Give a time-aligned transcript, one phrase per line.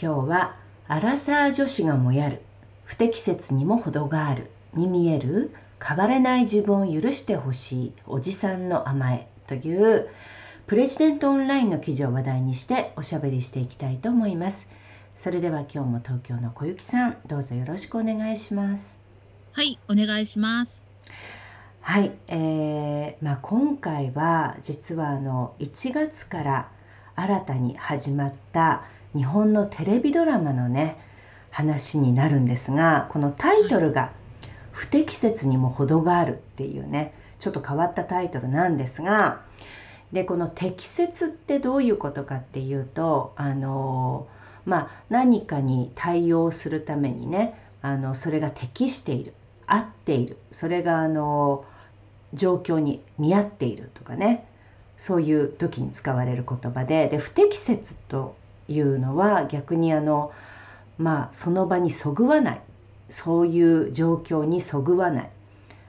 [0.00, 0.54] 今日は
[0.86, 2.40] 「アラサー女子がもやる
[2.84, 5.52] 不適切にも程がある」に見える
[5.84, 7.92] 変われない自分を許してほしい。
[8.06, 10.08] おじさんの甘えという
[10.68, 14.68] プレジデントオンラインの記事を話題にしておしゃべりしていきたいと思います。
[15.16, 18.98] それでは今日も東京の小雪さんどうぞよろしくお願いします。
[19.52, 20.88] はいお願いします
[21.80, 26.68] はい、えーまあ、今回は実はあの1月から
[27.16, 28.84] 新たに始まった
[29.16, 30.96] 日本のテレビドラマのね
[31.50, 34.12] 話になるんですがこのタイトルが
[34.72, 39.40] 「不適切にも程がある」っていうねちょっと変わったタイトルなんですが
[40.12, 44.26] でこの適切ってどういうことかっていうとあの
[44.64, 49.34] まあ何かに対応するためにねあのそれが適している
[49.66, 51.64] 合っているそれがあの
[52.34, 54.46] 状況に見合っているとかね
[54.98, 58.34] そういう時に使われる言葉でで不適切と
[58.68, 60.32] いうのは逆にあの
[60.98, 62.60] まあその場にそぐわない。
[63.10, 65.30] そういう状況にそぐわない。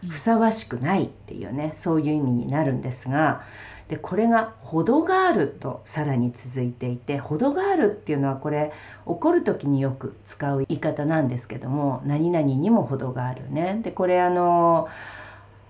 [0.08, 3.44] ふさわしくないっていうねそういう意味になるんですが
[3.90, 8.72] でこれが「程がある」とさらに続いていて「程がある」っていうのはこれ
[9.06, 14.88] 怒る時によく使う言い方なんですけども「何々にも程があるね」でこれあの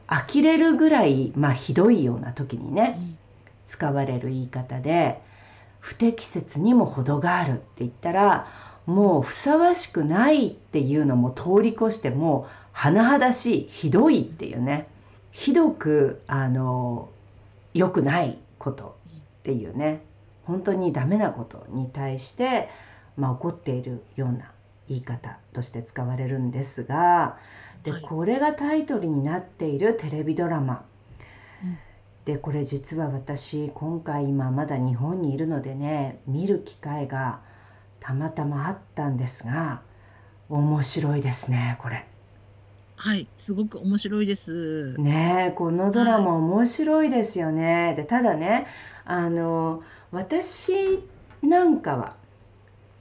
[0.07, 2.99] 呆れるぐらい、まあ、ひどいような時にね
[3.67, 5.21] 使われる言い方で
[5.79, 8.47] 不適切にも程があるって言ったら
[8.85, 14.87] もうふさわしくないっていうのも通り越してもう甚だしいひどいっていうね。
[15.31, 17.09] ひどくあの
[17.73, 18.97] 良くないこと
[19.39, 20.01] っていうね。
[20.49, 22.69] 本当にダメなことに対して、
[23.15, 24.51] まあ、怒っているような
[24.87, 27.37] 言い方として使われるんですが
[27.83, 30.83] でこれがタイトルになっているテレビドラマ
[32.29, 37.39] でこれ実は私今回今まだ日本にいるのでね見る機会が
[37.99, 39.81] たまたまあったんですが
[40.47, 42.05] 面白いですねこれ。
[42.97, 44.93] はい、すごく面白いです。
[44.99, 47.95] ねこのドラマ面白いですよね。
[47.97, 48.67] でただね
[49.05, 49.81] あの
[50.11, 50.99] 私
[51.41, 52.15] なんかは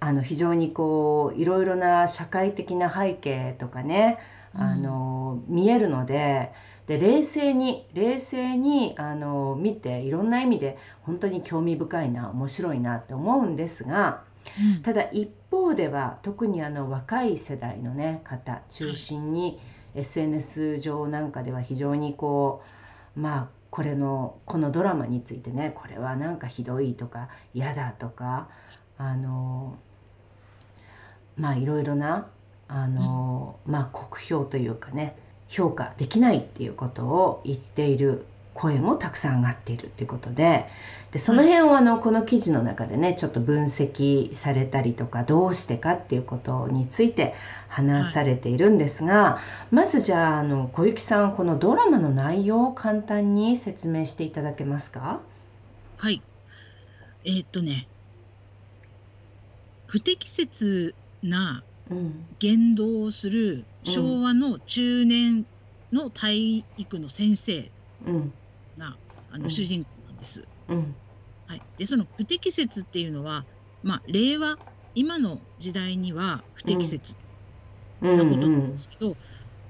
[0.01, 4.19] あの非常にこういろいろな社会的な背景とかね
[4.55, 6.51] あの、見えるので
[6.89, 14.25] で冷静に冷静にあの見ていろんな意味で本当に興味深いな面白いなって思うんですが、
[14.59, 19.61] うん、ただ一方では特にあの若い世代の、ね、方中心に
[19.95, 22.63] SNS 上なんかでは非常にこ
[23.17, 28.49] うまあこれのこのドラマについてねこれはなんかひどいとか嫌だとか
[28.97, 29.77] あの
[31.37, 32.29] まあいろいろな
[32.67, 35.17] あの、まあ酷評というかね
[35.49, 40.67] 評価できないっていうことを言っている声もたくさん上がっているっていうことで
[41.13, 47.35] でその辺をあのこの記事の中でねちょっと分析されたりとかどうしてかっていうことについて
[47.69, 55.21] 話されているんですが、はい、まずじゃああの小雪さんこのドラマの内容を簡単に説明していただけますか？
[55.97, 56.21] はい。
[57.25, 57.87] えー、っとね
[59.87, 61.63] 不適切な
[62.41, 65.47] 言動をする昭和の中年
[65.93, 67.73] の体育の先生
[68.77, 70.49] が、あの主人公なんです。
[71.47, 73.47] はい、でその不適切っていうのは、
[73.83, 74.59] まあ、令和
[74.95, 77.17] 今の時代には不適切
[78.15, 79.17] なことなんですけど、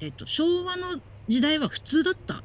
[0.01, 2.45] えっと、昭和の時代は普通だった、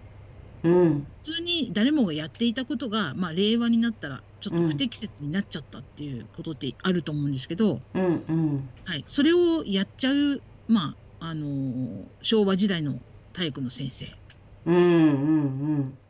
[0.63, 13.00] うん、普通に誰もがやっていたことが、まあ、令和になったらちょっと不適切になっちゃったっていうことってあると思うんですけど、うんうん、はい、それをやっちゃう、まああのー、昭和時代の
[13.33, 14.06] 体育の先生。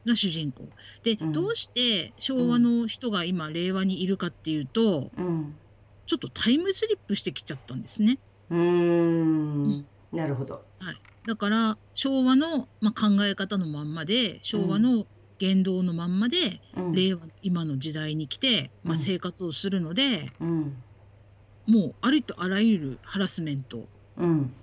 [0.05, 0.67] が主人公。
[1.03, 5.55] で、うん、どうして昭和の人が今令和にいるかっていうと、うん、
[6.05, 8.19] ちょっとタイムスリップしてきちゃったんですね。
[8.49, 10.63] うん、なるほど。
[10.79, 10.95] はい、
[11.25, 15.05] だから昭和の、まあ、考え方のまんまで昭和の
[15.39, 20.83] 言動のまんまで、うん、令和今の時代に来て、まあ、生活をするので、うん、
[21.67, 24.53] もうありとあらゆるハラスメント、うん、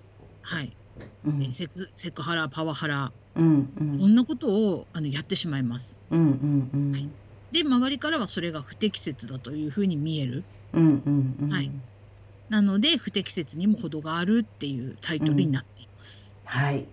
[0.43, 0.77] はい、
[1.25, 3.13] うん、セクセクハラパワハラ。
[3.37, 6.03] うんうん、こんなことをあのやってしまいます。
[6.11, 6.93] うんうんうん。
[6.93, 7.09] はい、
[7.53, 10.45] で周りからはそれが不適切だというふうに見える。
[10.73, 11.71] うんうんうん、はい、
[12.49, 15.90] なので不適切にも程があるっていうタイトルになっています。
[16.55, 16.87] うん、はい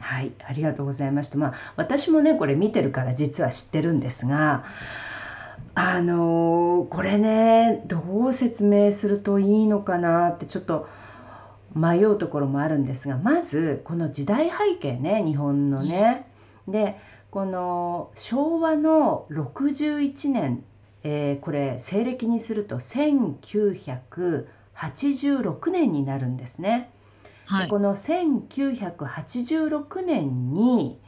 [0.00, 1.38] はい、ありがとうございました。
[1.38, 4.64] まあ、私もね、これ見てるから実は知ってるんですが、
[5.74, 10.88] あのー、これね、どう説明するといいのかなってちょっと
[11.74, 16.26] 迷うところもあるんですが、まずこの時代背景ね、日本のね。
[16.66, 16.98] で、
[17.30, 20.64] この昭和の61年、
[21.04, 26.90] えー、これ西暦にすると1986年になるんですね。
[27.50, 31.00] はい、この1986年に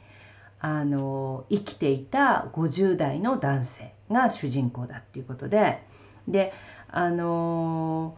[0.61, 5.83] あの生きていた50代の男性が主人公だっていうことで。
[6.29, 6.53] で
[6.89, 8.17] あの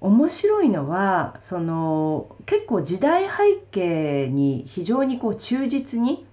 [0.00, 6.26] 面白いのはその結構時代背景に非常にこう忠実に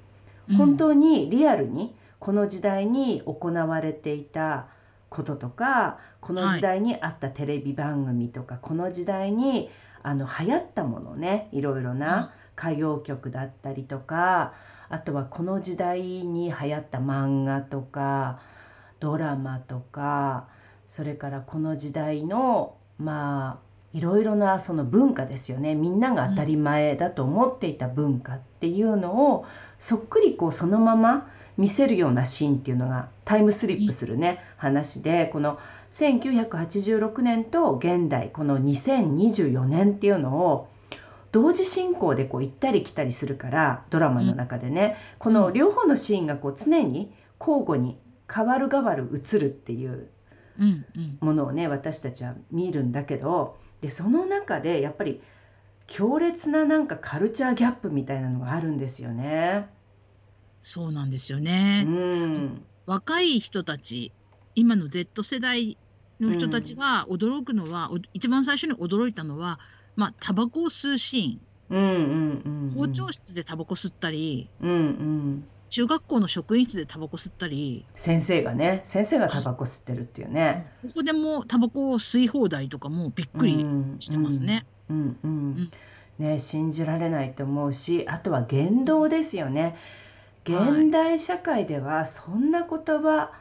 [0.58, 4.68] 本当にリアルにこの時代に行われていた
[5.10, 9.70] こととかこの時代にあったテレビ番組とか、はい、この時代に
[10.04, 14.54] あの流行ったものねいろいろな歌謡曲だったりとか
[14.90, 18.40] あとはこの時代に流行った漫画とか
[19.00, 20.48] ドラマとか
[20.90, 25.74] それからこの時代のまあいろいろなその文化ですよね。
[25.74, 29.46] みんなが当たり前だと思っていた文化っていうのを
[29.80, 35.58] そっくりこうそのまま見せるようなシーンっていうのがタイムスリップするね話でこの
[35.94, 40.70] 1986年と現代この2024年っていうのを
[41.32, 47.98] 同時進行でこう行ったり来たりするからドラマの中でね、この両方のシーンがこう常に交互に
[48.34, 50.10] 変わる変わる映るっていう
[51.20, 55.22] ものをね私たちは見るんだけどでその中でやっぱり
[55.86, 59.70] 強烈ななんかカルチャーギャップみたいなのがあるんですよね。
[60.62, 61.86] そうなんですよね。
[61.88, 64.12] うん、若い人たち
[64.58, 65.78] 今の Z 世代
[66.20, 69.60] の人たちが驚くのは、うん、一番最初に驚いたのは
[69.96, 71.84] まあタバコを吸うシーン、うん
[72.46, 77.86] うんうん、校長室でタバコ吸ったり、うんうん、中学校の職員室でタバコ吸ったり。
[77.96, 83.64] 先生がね先生がタバコ吸ってるっていうね、ここでもタバコを吸い放題とかもびっくり
[84.00, 84.66] してますね。
[84.90, 85.72] うんうん、うん、
[86.18, 89.78] ね信じられないと思うしあとは言動ですよね。
[90.46, 93.32] 現代社会ではそんな言葉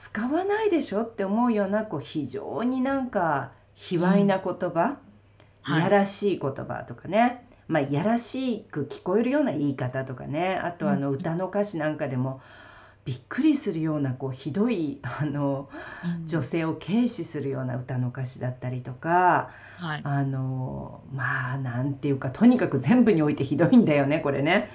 [0.00, 4.96] 使わないでしょって思うようなこう非常になんか卑猥な言葉、
[5.68, 5.78] うん、い。
[5.78, 10.58] やらしい言葉とかね、まあ、いやらしく聞こえるような言い方とかね。
[10.64, 12.40] あとあの歌の歌詞なんかでも
[13.04, 15.68] びっくりするようなこうひどいあの、
[16.26, 24.70] 女性を軽視するような歌の歌詞だったりとか、はい、あのまあなんていうかとにかく全部においてひどいんだよねこれね。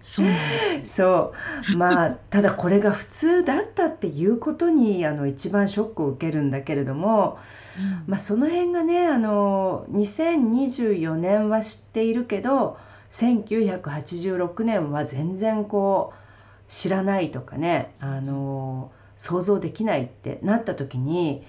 [0.00, 0.96] そうなんです。
[0.96, 1.34] そ
[1.74, 1.76] う。
[1.76, 7.38] まあただこれが普通だったっていうことにあの一番ショックを受けるんだけれども、
[7.78, 12.78] うん、まあ、その辺がねあの2024年は知っているけど
[13.12, 21.44] 1986年は全然こう知らないとかねあの想像できないってなった時に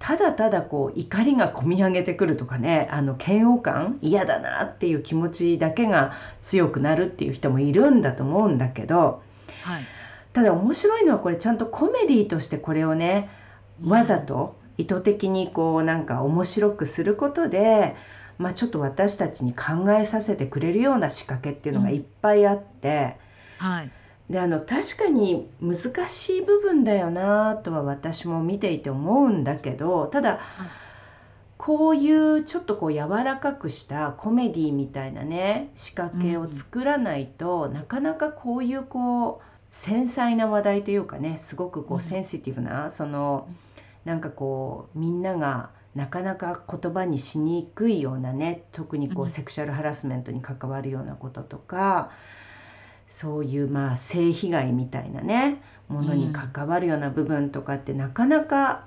[0.00, 9.22] ただただこう怒りがこみ上げてくるとかねあの嫌悪感嫌だなっていう気持ちだけが強くなるっていう人もいるんだと思うんだけど、
[9.62, 9.84] はい、
[10.32, 13.28] ただ面白いのはこれちゃんとコメディとしてこれをね
[13.84, 17.94] わざと意図的にこうなんか面白くすることで、
[18.38, 23.18] まあ、ちょっと私たちに考えさせてくれるような仕掛けっていうのがいっぱいあって、
[23.60, 23.90] うん、はい
[24.30, 30.38] であの確かに難しい部分だよなとは私も見ていて思うんだけどただ、
[31.58, 43.48] こういうちょっとこう柔らかくしたコメディみたいなね仕掛けを作らないと、うん、なかなかこういうこう繊細な話題というかねすごくこうセンシティブな、うん、その
[44.04, 52.12] なんかこうみんながなかなか言葉にしにくいようなね特にこうセクシャルハラスメントに関わるようなこととか、
[53.10, 58.84] そういうまあ性被害みたいなねものに関わるような部分とかってなかなか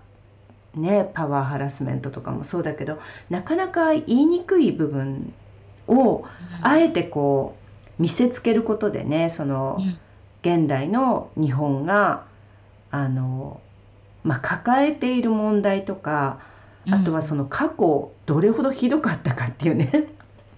[0.75, 2.99] ねパワーハラスメントとかもそうだけど
[3.29, 5.33] なかなか言いにくい部分
[5.89, 6.23] を
[6.61, 7.57] あえてこ
[7.99, 9.77] う見せつけることでねその
[10.41, 12.23] 現代の日本が
[12.91, 13.59] あの、
[14.23, 16.39] まあ、抱えている問題とか
[16.89, 20.07] あとはその過去どれほどひどかったかっていうね。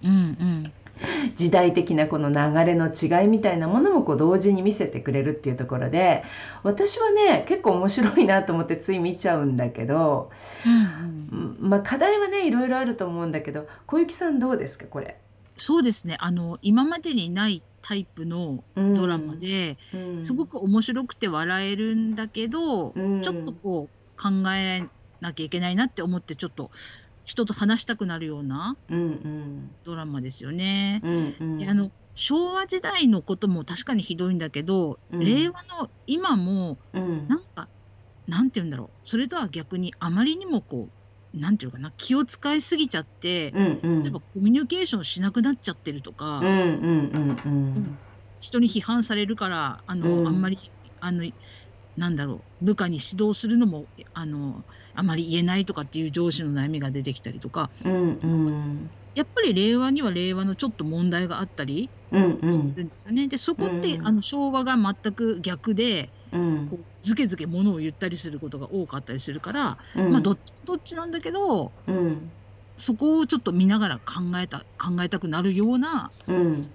[0.04, 0.72] うんうん
[1.36, 6.24] 時代的なこの流れの違いみたいなものもこう同時に見せてくれるっていうところで
[6.62, 10.30] 私はね結構面白いなと思ってつい見ちゃうんだけど、
[10.64, 15.16] うんうん、まあ課題はねいろいろあると思うんだけど小雪さんどうですかこれ？
[15.58, 16.16] そうですね。
[16.20, 24.84] あの今までにないタイプのドラマで、うん、すごく面白くて笑えるんだけど、うん、ちょっとこう考え
[25.20, 26.70] なきゃいけないなって思ってちょっと
[27.26, 28.76] 人と話したくなるような
[29.84, 31.02] ドラマですよね。
[31.04, 37.68] うんうん、あの昭和時代のことも確かにひどいんだけど、うん、令和の今も、うん、なんか
[38.26, 39.08] なんて言うんだろう。
[39.08, 40.88] それとは逆にあまりにもこ
[41.34, 46.40] うなんていうかな気を使いすぎちゃって、うんうん、例えばコミュニケーションしなくなっちゃってるとか、
[48.40, 50.58] 人に批判されるからあの、うん、あんまり
[51.00, 51.28] あの
[51.96, 54.64] なんだろう部下に指導するのもあの
[54.96, 62.86] あまり言えないとかっていう上司の悩みが出てきたりとか、うんうん、やっぱり令和には令和のちょっと問題があったりするんですよね。
[63.06, 70.38] うんうん、でそこって、うん、あの昭和が全く逆で、うん、こうずけずけものを言ったりすることが多かったりするから、うん、まあどっ
[70.82, 72.30] ちなんだけど、うん、
[72.76, 76.68] そこをちょっと見ながら考えた考えたくなるような、うん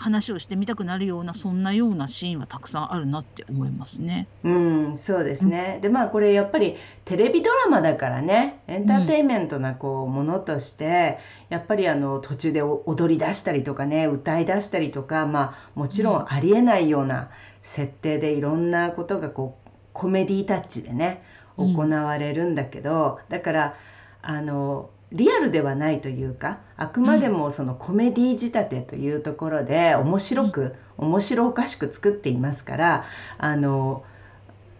[0.00, 4.28] 話をしてみたくなるようなそんなようなシーンはたくさんあるなって思いますね。
[4.42, 5.74] うん、そうですね。
[5.76, 11.18] うん、でまあこれやっぱりテレビドラマだからねエンターテインメントなこうものとして、
[11.50, 17.28] やっぱりあの途中で踊り出したりとかね歌い出したりとかまあもちろんありえないような
[17.62, 21.22] 設定でいろんなことがこうコメディタッチでね
[21.58, 23.76] 行われるんだけど、だから
[24.22, 33.04] あのリアルではないというかあくまでもそのコメディ仕立てというところで面白く、うん、面白おかしく作っていますから
[33.38, 34.04] あの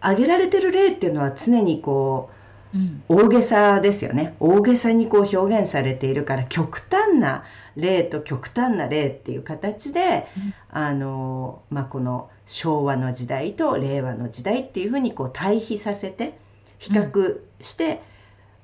[0.01, 2.31] 挙げられてる例っていうのは常にこ
[2.75, 4.35] う、うん、大げさですよね。
[4.41, 7.45] 大げさにこう表現されているから極端な
[7.77, 16.39] 例と極端な例っていう形で、うん、あのまあ、この昭和の時代と令和の時代っていうふうにこう対比させて
[16.79, 18.03] 比較して、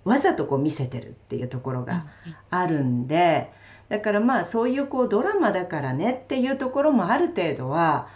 [0.06, 2.06] わざとこう見せてるっていうところが
[2.48, 3.52] あるんで、
[3.88, 8.08] だからまあそういうこうドラマだからねっていうところもある程度は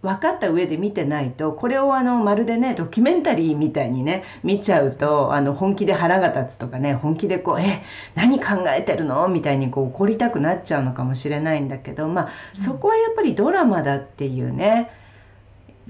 [0.00, 7.82] 分かった上で見てないとこれをあのまるでねドキュメンタリーみたいにね見ちゃうとあの本気で腹が立つとかね本気でこう「え
[8.14, 14.90] 何考えてるの?」みたいにこう怒りたくなっちゃうのかもしれないんだけどまあそこはやっぱりドラマだっていうね、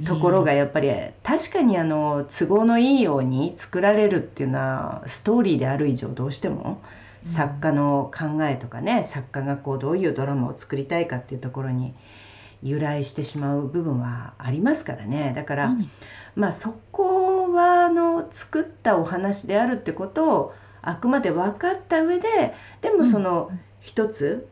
[0.04, 0.90] ところがやっぱり
[1.22, 6.80] 確かにあの都合のいいように作られるっていうのはストーリーである以上どうしても
[7.24, 11.94] 作家の考えとかね作家がこうどういうドラマを作りたいかっていうところに
[12.62, 15.32] 由来してしまう部分はありますからね。
[15.36, 15.76] だから、
[16.34, 23.50] まあそこはあの作ったお話であるってことをあくまで分かった上ででもその
[23.80, 24.48] 一つ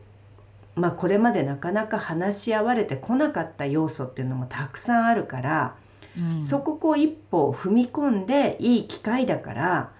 [0.77, 5.75] まあ、これまでなかなか話し合われてこなかった要素っていうのもたくさんあるから、
[6.15, 9.91] うん、そここう一歩踏み込んでいい機会だから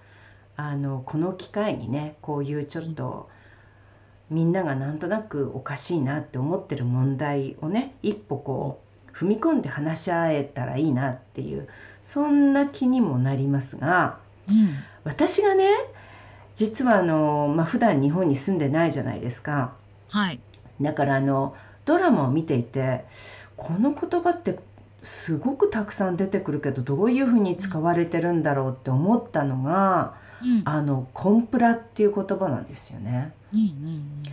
[0.56, 3.30] あのこの機会にねこういうちょっと、
[4.30, 11.68] みんながなんとなくおかしいなって思ってる問題をね一歩こう踏み込んで話し合えたらいいなっていう
[12.04, 15.72] そんな気にもなりますが、うん、私がね
[16.56, 19.76] 実はあの、まあ、普段日本に住んでないじゃないですか。
[20.10, 20.40] はい、
[20.82, 21.56] だからあの
[21.86, 23.06] ドラマを見ていて
[23.56, 24.60] この言葉って
[25.04, 33.34] すごくたくさん出てくるけどどういうふうに使われてるんだろうって思ったのが、うん、あのコンプラっていう言葉なんですよね。
[33.54, 34.24] うんうんうん。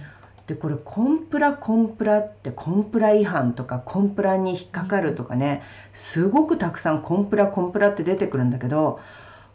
[0.47, 5.63] でこれコンプラコンプラってコンプラ違反とかコンプラに引っかかるとかね
[5.95, 9.01] すごくたくさんコンプラコンプラって出てくるんだけど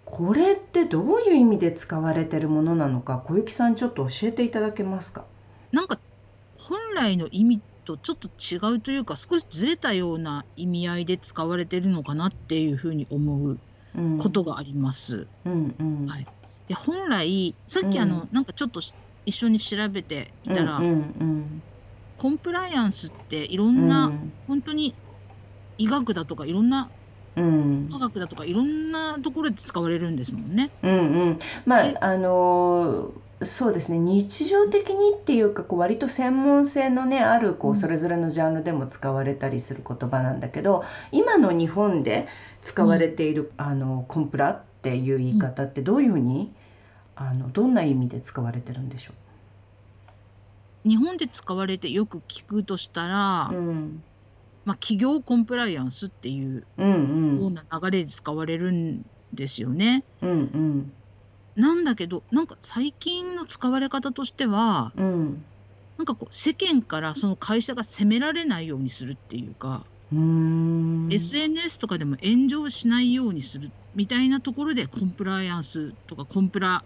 [0.06, 5.26] これってどういう意味で使われてるものなのか小雪さんちょっと教えていただけますか？
[5.72, 6.00] なんか
[6.60, 13.58] 本来の意味とちょっと違うというか少しずれたような意味合いで使われてるのかなっていうふうに思う
[14.22, 15.28] ことがあります。
[15.46, 16.06] うんうん。
[16.06, 16.28] はい、
[16.68, 18.82] で本来さっきあの、うん、なんかちょっと
[19.26, 21.64] 一緒に調べていたら、うんうんうん、
[22.18, 24.94] コンプライアンスっていろんな、うん、本当に
[25.78, 26.90] 医学だとかいろんな
[27.36, 30.72] 科学だとかいろんなところで使われるんですもんね。
[30.84, 34.00] うんうん、まああのーそうですね。
[34.00, 42.28] 日常的にっていうかこう割と専門性のねあるこうそれぞれのジャンルでも使われたりする言葉なんだけど今の日本で
[42.62, 46.52] 使われている、あのコンプラっていう言い方ってどういうふうに
[47.16, 49.14] あのどんな意味で使われてるんでしょ
[50.86, 50.90] う？
[50.90, 54.04] 日本で使われてよく聞くとしたら、うん、
[54.66, 60.04] まあ、企業コンプライアンスっていうような流れで使われるんですよね。
[60.22, 60.94] うんうん
[61.60, 65.46] なんだけどなんか最近の使われ方としては、うん、
[65.98, 76.86] なんかこう世間からその会社が責められないようにするっていうかう SNS とかでも炎上しないようにするみたいなところでコンプライアンスとかコンプラ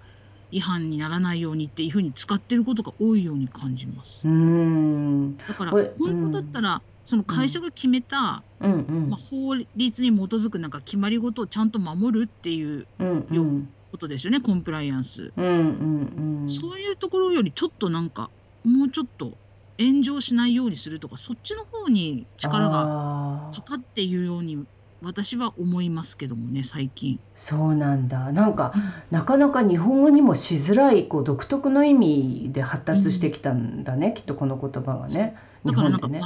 [0.49, 4.27] 違反にならないようにっていうふうに使ってることが多いように感じます。
[4.27, 5.37] うん。
[5.37, 8.71] だから本当だったら、その会社が決めた、うん。
[8.71, 18.31] うん、まあ、法律に基づくなんか決まり事をちゃんと守るっていう、うんうん、ことですよねコンプライアンス、うんうんうん、そういうところよりちょっとなんか
[18.63, 19.37] もうちょっと
[19.79, 24.65] 炎上しないようにするとかそっちの方に力がかかっているように
[25.03, 27.19] 私は思いますけどもね最近。
[27.35, 28.31] そうなんだ。
[28.31, 28.73] なんか、
[29.11, 35.35] なかなか日本語にもしづらいこう独特の意味で発達してきたんだね、うん、きっとこの言葉がね。
[35.65, 36.21] だからなんか、ね、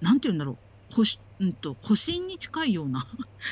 [0.00, 0.56] なんて言うんだろう。
[0.94, 1.04] 保
[1.42, 3.06] うんと、保身に近いような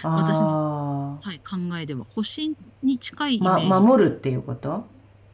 [0.04, 2.06] 私の、はい、考えでは。
[2.14, 2.54] 保身
[2.84, 4.86] に近いイメージ、ま、守るっていうこと？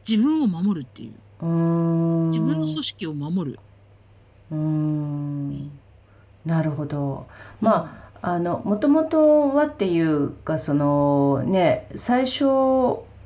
[0.07, 1.11] 自分を守るっていう。
[1.39, 3.59] 自分の組織を守る。
[4.51, 5.71] うん。
[6.45, 7.27] なるほど。
[7.61, 12.45] まあ、あのもともとはっていうかそのね最初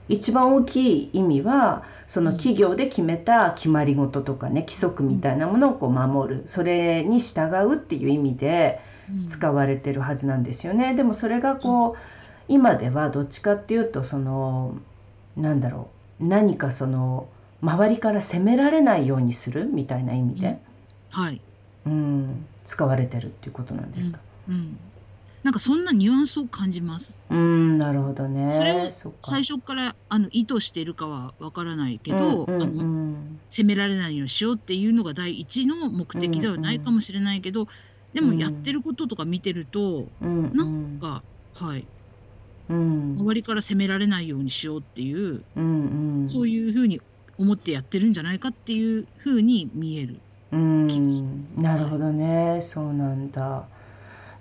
[0.09, 6.43] 一番大きい意味はその企業で決めた決まり事とかね規則みたいなものをこう守る。
[6.47, 8.81] それに従うっていう意味で
[9.29, 10.93] 使われてるはずなんですよね。
[10.95, 11.97] でもそれがこう
[12.47, 14.77] 今ではどっちかっていうとその
[15.37, 15.89] なんだろ
[16.19, 17.27] う何かその
[17.61, 20.59] 周りから責められないようにするみたいな意味で、
[21.11, 21.41] はい、
[21.85, 24.19] うん、使われてるっていうことなんですか？
[24.49, 24.77] うん、うん
[25.43, 27.19] なんかそんなニュアンスを感じます。
[27.31, 28.51] うん、なるほどね。
[28.51, 28.91] それを
[29.23, 33.17] 最初からあの意図しているかはわからないけど、うんうんうん、あの
[33.49, 37.73] 責められないようにしようっていうのが第一の目的ではないかもしれないけど、うんうん、
[38.13, 41.23] でもやってることとか見てると、うん、なんか
[41.55, 41.85] はい、
[42.69, 47.01] うん、周りから責められないようにしようっていう、うんうん、そういうふうに
[47.37, 50.19] 思ってやってるんじゃないかっていうふうに見える。
[50.51, 50.55] 気
[50.99, 51.53] がします。
[51.57, 53.65] なるほどね、そうなんだ。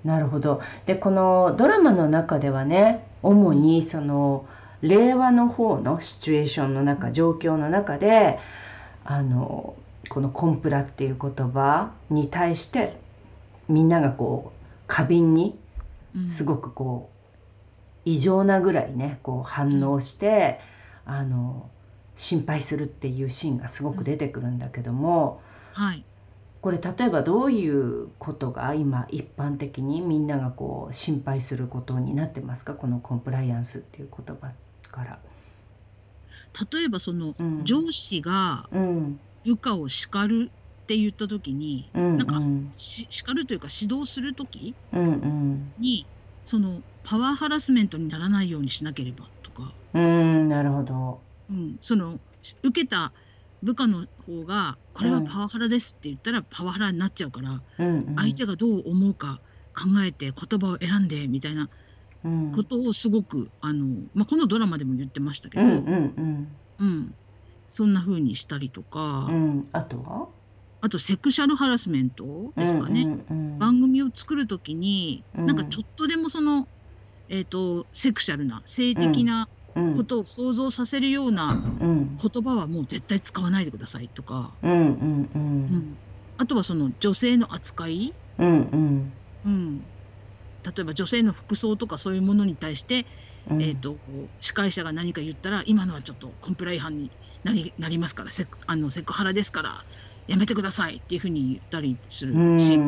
[0.04, 0.60] なるほど。
[0.86, 4.46] で、このドラマの中ではね、主にその
[4.82, 8.38] 令和の方のシチュエーションの中、状況の中で、
[9.04, 9.74] あの、
[10.08, 12.98] このコンプラっていう言葉に対して
[13.70, 15.58] みんながこう過敏に
[16.26, 17.16] すごくこう
[18.04, 20.60] 異常なぐらいねこう反応して、
[21.04, 21.70] あの
[22.16, 25.40] 心配するっていうシーンがすごく出てくるんだけども、
[25.72, 26.04] はい、
[26.60, 32.74] これ例えばどういうことが今一般的にみんながこう心配することになってますか？
[32.74, 34.50] このコンプライアンスっていう言葉
[34.90, 35.18] から。
[36.72, 38.68] 例えばその、上司が
[39.44, 40.50] 部下を叱る
[40.90, 42.40] って言った時に、うんうん、なんか
[42.74, 45.72] し叱るというか指導する時に、うんうん、
[46.42, 49.72] そのパワーハラスメントにならないようにしなければとか。
[49.94, 52.18] うんなるほど、うん、その
[52.64, 53.12] 受けた
[53.62, 59.38] 部下の方がこれはパワハラですって言ったらパワハラになっちゃうから、うんうん、相手がどう思うか
[59.72, 61.68] 考えて言葉を選んでみたいな
[62.52, 66.48] ことをすごくあの、まあ、このドラマでも言ってましたけど、うんうん。
[66.80, 67.14] うん、
[67.68, 70.28] そんな風にしたりとか、うん、あとは？
[70.80, 76.68] あとセクシャルハラスメントですかね、うんうんうん、番組を作る時に、うん、なんかちょっとでもその、
[77.28, 79.48] えーとセクシャルな性的な
[79.96, 85.96] ことを想像させるような言葉はもう絶対使わないでくださいとか、うんうんうん、
[86.38, 89.12] あとはその女性の扱い、うんうん。
[89.44, 89.78] うん、
[90.64, 93.06] 例えば女性の服装とかそういうものに対して、
[93.50, 93.96] うん、えーと、
[94.40, 97.10] 司会者が何か言ったら今のはちょっとコンプラ違反に
[97.44, 99.84] なりなりますからセクあのセクハラですから
[100.30, 102.78] やめてくださいっていうふうに言ったりするし、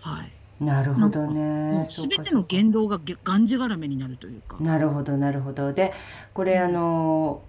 [0.00, 0.64] はい。
[0.64, 1.86] なるほどね。
[1.88, 4.58] すべての言動ががんじがらめになるというか。
[4.60, 5.72] なるほどなるほど。
[5.72, 5.92] で
[6.34, 7.42] これ、あの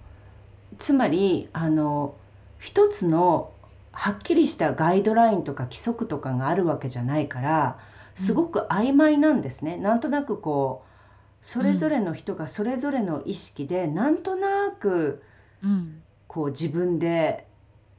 [0.80, 2.16] つまりあの
[2.58, 3.52] 一つの
[3.92, 7.78] はっきりしたガイドラインとか規則とかがあるわけじゃないから
[8.16, 9.76] すごく曖昧なんですね。
[9.76, 15.22] うん、なんとなくこうそれぞれの人がそれぞれの意識で、うん、なんとなく、
[15.64, 17.46] うん、こう自分で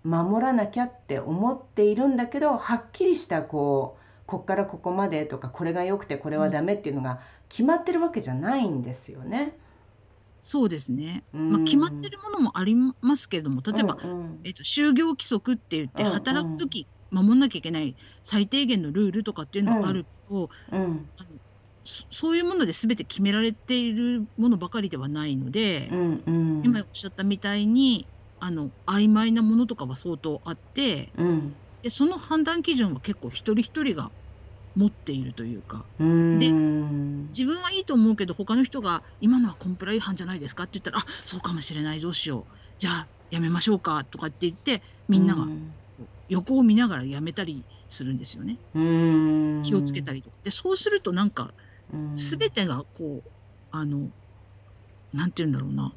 [0.05, 9.57] 守らなきゃって思っているんだけどはっきりしたこうこっからここまでとかこれが良くてこれはダメっていうのが決まってるわけじゃないんですよね。
[10.41, 20.83] そうですね、まあ、決まってるものもありますけれども例えば、うんうん、えーと、就業規則って言って働く時守んなきゃいけない最低限のルールとかっていうのがあると、うん。
[20.83, 21.29] うん、あの
[22.11, 28.07] そういうもので全て決められているものばかりではないので、うんうん、今おっしゃったみたいに
[28.41, 34.11] あの曖昧なものとかは相当あって、うん、でその判断基準は結構一人一人が
[34.77, 35.85] 持っているというか。
[35.99, 36.05] で
[37.31, 42.55] 自分はいいと思うけど他の人が今のはコンプラ違反じゃないですかって言ったらあそうかもしれないどうしよう。
[42.79, 45.47] じゃあやめましょうかとかって言ってみんなが
[46.29, 48.59] 横を見ながらやめたりするんですよね。
[49.63, 50.37] 気をつけたりとか。
[50.43, 51.53] でそうするとなんか
[52.15, 53.31] 全てがこう
[53.71, 54.09] あの
[55.13, 55.93] なんて言うんだろうな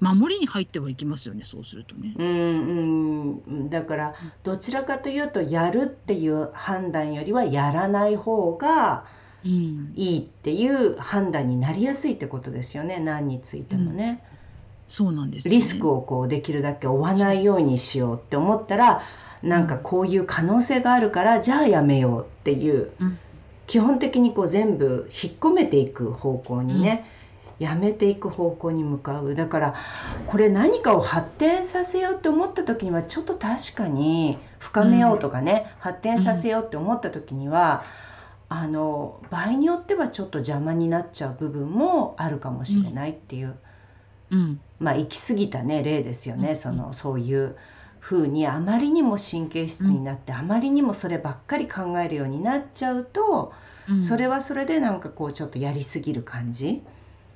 [0.00, 2.14] 守りに入ってはいきますよねそうするとね。
[2.16, 9.04] うんうんだからどちらかというとやるっていう判断よりはやらない方が
[9.44, 14.22] いいっていう判断になりやすいってことですよね何についてもね。
[14.22, 14.38] うん、
[14.86, 19.02] そうなんです、ね、リスクをこうできるだけ負わないようにしようって思ったら
[19.42, 23.18] なんかこういう可能性があるからじゃあやめようっていう、うん、
[23.66, 27.17] 基本的にこう全部引っ込めていく方向にね、うん、
[27.58, 29.34] やめていく方向に向かう。
[29.34, 29.74] だから
[30.26, 37.84] これ何かを発展させようって思った時にはちょっと確かに深めようとかね、うん、発展させようって思った時には、
[38.48, 43.56] あの場合によってはちょっと邪魔になっちゃう部分もあるかもしれないっていう、
[44.78, 47.56] まあ行き過ぎたね例ですよね、そのそういう。
[48.00, 53.52] 風にあまりにも神経質になって、うん、あまりにもそればっかり考えるようになっちゃうと、
[53.90, 56.82] うん、それはそれでなんかこうちょっとやりすぎる感じ、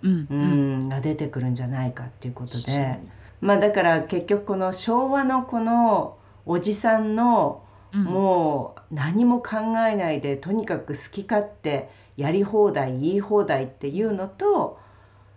[0.02, 2.98] うん、が出てくるんじゃないかっていうことで
[3.40, 7.62] まあだから結局この昭和のこのおじさんの
[7.92, 14.78] もう何も考えないでとにかく好き勝手やり放題言い放題っていうのと、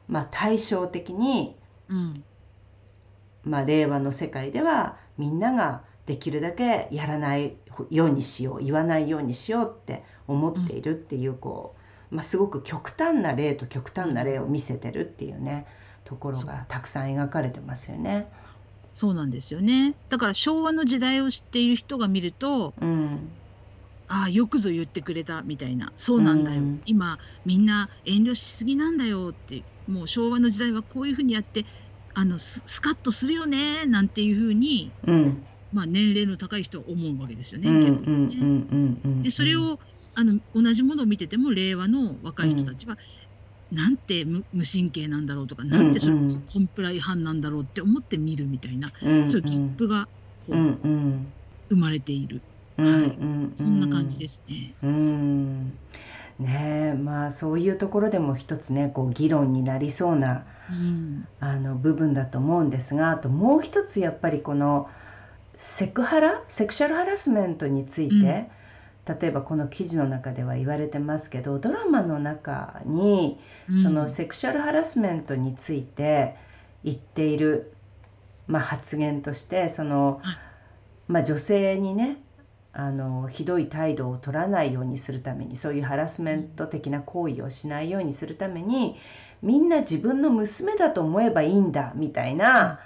[0.08, 1.56] まあ、対照的に、
[1.90, 2.24] うん
[3.44, 7.56] まあ、令和の世界ではみんなができるだけやらない
[7.90, 15.66] ようにしよう言わないようにしようって思っているっていうこう、まあ、すごく極端な例と極端な例を見せてるっていうね
[16.04, 18.28] ところがたくさん描かれてますよね。
[18.94, 19.96] そうなんですよね。
[20.10, 23.30] だから昭和の時代を知っている人が見ると、うん、
[24.08, 25.92] ああよくぞ言ってくれたみたいな。
[25.98, 31.66] そうなんだよ、うん、今みんな遠慮しすぎなんだよってもう昭和の時代はこういうふうにやって
[32.14, 35.46] あのススカッとするよねなんていうふうに、うん。
[35.74, 39.24] まあ、年齢の高い人は思うわけですよね逆にね。
[39.24, 39.78] でそれを
[40.16, 42.98] あの同じものを見てても令和の若い人たちは、
[43.72, 50.08] うん、なんて無神経なんだろうとか、うん、なんてそれコンプラ違反なんだろうって思って見るみたいな、うんうん、そういうギップが
[50.48, 51.28] こう、うんうん、
[51.70, 52.42] 生まれている、
[52.78, 54.74] はい、そんな感じですね。
[54.84, 55.78] うん。
[56.38, 64.90] ねまあそういうところでも一つねこう議論になりそうな、うん、あの部分だと思うんですがあともう一つやっぱりこの
[65.56, 66.44] セクハラ？
[66.50, 68.48] セクシャルハラスメントについて、うん、
[69.08, 73.40] 例えばこの記事の中では言われてますけどドラマの中に、
[73.84, 76.36] そのセクシャルハラスメントについて
[76.84, 77.74] 言っている、
[78.48, 80.22] まあ、発言としてその、
[81.08, 82.18] まあ、女性にね
[82.74, 88.98] あのひどい態度を取らないようにするためにそういうハラスメント的な行為をしないようにするために
[89.42, 92.80] みんな自分の娘だと思えばいいんだみたいな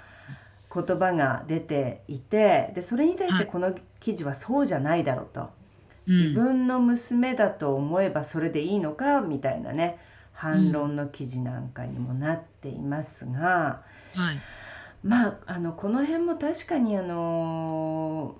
[0.72, 5.50] 言葉が出ていてでそれに対してこの記事はそうじゃないだろうと、
[6.10, 9.98] 自分の娘だと思えばそれでいいのかみたいなね
[10.32, 13.82] 反論の記事なんかにもなっていますが、
[14.16, 14.40] はい、
[15.04, 18.34] まああのこの辺も確かにあの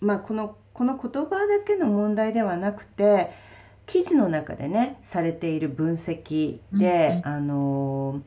[0.00, 3.32] まあこのこの言葉だけの問題ではなくて
[3.86, 8.22] 記事の中でねされている分析で、うんうん、あの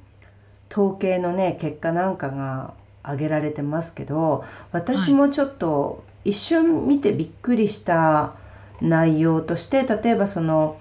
[0.72, 8.36] 統計のね結果なんかが挙げられてますけど私もちょっと一瞬見てびっくりした
[8.82, 10.78] 内容として例えばその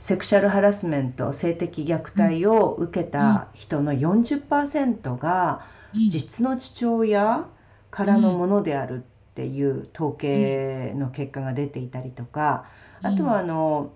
[0.00, 7.46] セクシャルハラスメント性的虐待を受けた人の40%が実の父親
[7.90, 12.66] からのものであるっていう統計の結果が出ていたりとか
[13.02, 13.92] あとはあの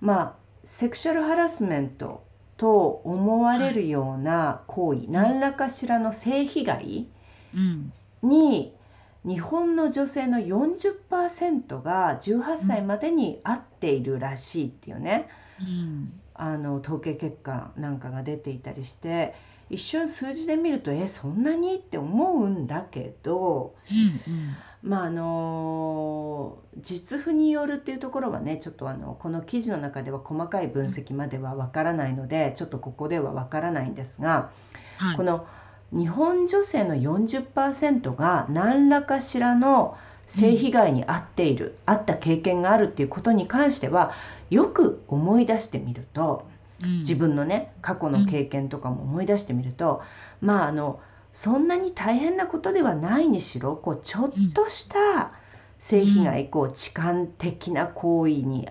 [0.00, 2.24] まあセクシャルハラスメント
[2.56, 7.06] と思われるような行為、はい、何らかしらの性被害
[8.22, 8.73] に、
[9.24, 15.28] 日本の女性の40%が18歳までに会っているらしいっていうね、
[15.60, 19.34] うん、あの統計結果なんかが出ていたりして
[19.70, 21.76] 一瞬数字で見るとえそんなに？
[21.76, 34.50] って思うんだけど、うんうん、まああの実譜によるっていうところはねちょっとあのこの記事の中では細かい分析まではわからないのでちょっとここではわからないんですが、
[34.98, 35.46] はい、この
[35.92, 44.12] 日本女性の40%が何らかしらの性被害に遭っている、うん、遭った経験があるっていうことに関しては
[44.50, 46.46] よく思い出してみると、
[46.82, 50.02] うん、自分のね過去の経験とかも思い出してみると、
[50.42, 51.00] うん、まああの
[51.32, 55.32] そんなに大変なことではないにしろこうちょっとした
[55.80, 58.68] 性被害、こう痴漢的な行為に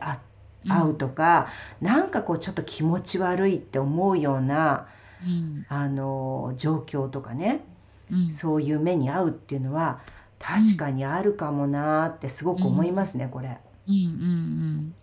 [0.66, 1.48] 遭うとか、
[1.80, 4.88] うん、なんかこうちょっと気持ち悪いって思うような、
[5.26, 7.64] うん、あの状況とかね、
[8.12, 10.02] うん、そういう目に遭うっていうのは
[10.40, 13.60] 確かにあるかもなってすごく思いますね、これ。
[13.88, 14.96] うんうんうん、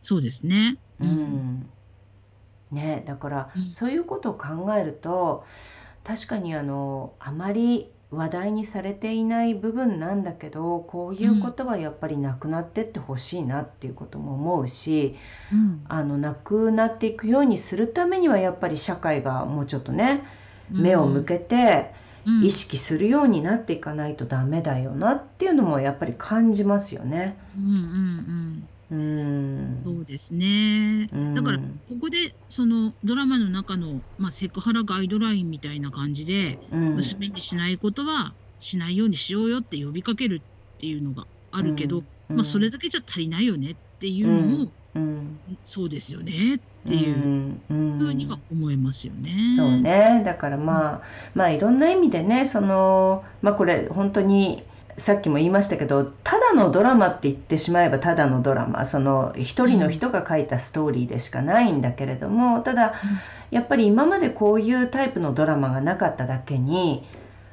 [0.00, 0.78] そうですね。
[1.00, 1.70] うん。
[2.70, 5.44] ね、だから、そういうことを考えると
[6.04, 15.16] 確かにあのあまり話題にされていない部分なんだけどこういうことはやっぱりなくなってってほしいなっていうことも思うし、
[15.50, 20.24] うん、あのなくなっていくようにするためにはやっぱり社会がもうちょっとね
[20.70, 21.90] 目を向けて
[22.42, 27.36] 意識するようになっていかないとダメだよなっていうのもやっぱり感じますよね。
[27.58, 28.68] うんうんうん
[29.72, 31.08] そうですね。
[31.34, 31.64] だからこ
[32.00, 40.42] こでそのドラマの中の、まあ、セクハラガイドラインみたいな感じで、娘にしないことはしないようにしようよって呼びかける
[40.76, 44.72] っていうのがあるけど、まあ、それだけじゃ足りないよねっていうのも、
[45.62, 49.54] そうですよねっていうふうには思えますよね。
[49.56, 50.22] そうね。
[50.24, 51.02] だからまあ、
[51.34, 54.64] まあいろんな意味でねそのまあこれ本当に
[54.98, 62.94] さっきも言いましたけどただのドラマって言ってしまえばただのドラマその一人の人が書いたストーリーでしかないんだけれども、ただ
[63.50, 67.04] やっぱり今までこういうタイプのドラマがなかっただけに、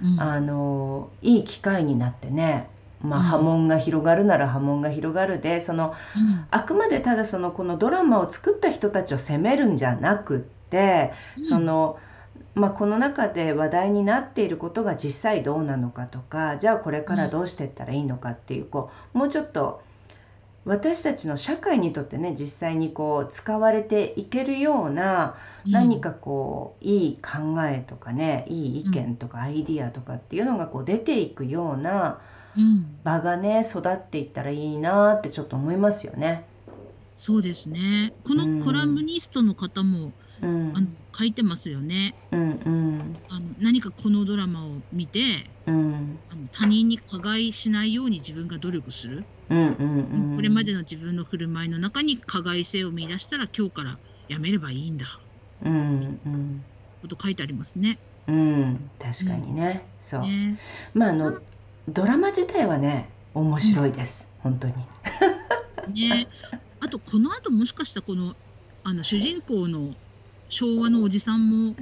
[0.03, 2.69] うん、あのいい機会になってね
[3.01, 11.97] まあ、波紋が広がるなら波紋が広がるでその、うん、あくまでただそのこのドラマを作った人たちを責めるんじゃなくって、うん、その。
[12.59, 19.81] まあ、この中で話題になっていることが実際どうなのかとかじゃあこれからどうしていったらいいのかっていうこうもうちょっと
[20.65, 32.19] 私たちの社会にとってね実際にこう使われていけるような何かこう、いい考えとかねいい意見とかアイディアとかっていうのがこう出ていくような
[33.03, 36.45] 場がね育っていったらいいなってちょっと思いますよね。
[37.15, 38.13] そうですね。
[38.23, 42.15] このコラムニストの方も、うん、あの書いてますよね。
[42.31, 45.19] うんうん、あの何かこのドラマを見て、
[45.65, 53.97] うん、あの他人に加害しないように自分が努力する、うんうんうん、これまでの自分の振る舞いの中に加害性を見出したら今日から
[54.27, 55.05] やめればいいんだ、
[55.63, 56.63] うんうん、
[57.01, 57.99] こと書いてありますね。
[58.27, 60.59] うん、確かにね、そう、ね、
[60.93, 61.39] まああの
[61.87, 64.73] ドラマ自体はね面白いです、本当に。
[64.73, 66.27] ね。
[66.81, 68.35] あとこの後もしかしたらこの
[68.83, 69.95] あの主人公の
[70.49, 71.75] 昭和のおじさんも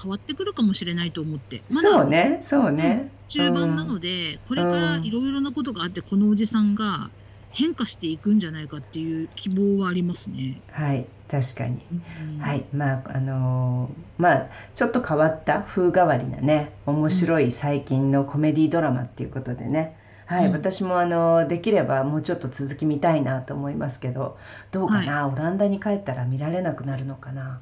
[0.00, 1.62] 変わってくるかもしれないと思って。
[1.70, 3.10] まだそうね、そうね。
[3.28, 7.10] 中盤なので、これからいろいろなことがあって、このおじさんが
[7.50, 10.60] 変化していくんじゃないかっていう希望はありますね。
[10.72, 11.80] はい、確かに。
[11.90, 19.96] うん、はい、まあ、あのー、まあ、ちょっと変わった風変わりなね、面白い最近のコメディドラマっていうことでね。
[20.26, 24.38] はい、うん、私もあのできればもうちょっと続き見たいなと思いますけど
[24.72, 27.60] どうかな、はい、オランダに帰ったら見られなくなるのかな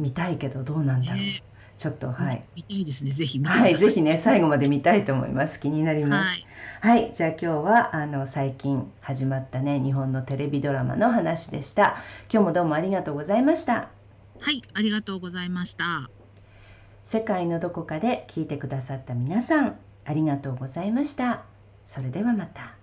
[0.00, 1.42] 見たいけどどうなんだろう、ね、
[1.78, 2.44] ちょっとはい。
[2.56, 3.10] 見たいですね。
[3.12, 5.60] ぜひはいぜひね最後まで見たいと思います。
[5.60, 6.40] 気になります、
[6.82, 12.02] はい、はい、じゃあ今日はあの最近始まったね日本のテレビドラマの話でした。
[12.32, 13.88] 今日もどうもありがとうございました。
[14.40, 16.10] はいありがとうございました。
[17.04, 21.42] 世界のどこかで聞いてくださった皆さんありがとうございました。
[21.86, 22.79] それではまた。